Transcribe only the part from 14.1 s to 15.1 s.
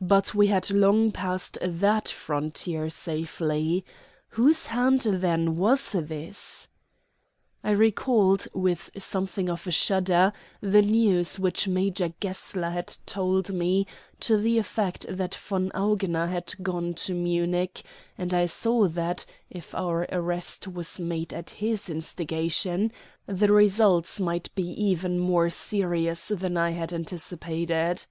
to the effect